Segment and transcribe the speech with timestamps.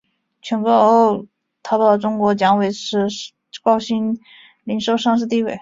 [0.41, 1.27] 全购后
[1.61, 3.07] 淘宝中国将维持
[3.63, 4.19] 高鑫
[4.63, 5.49] 零售上市地位。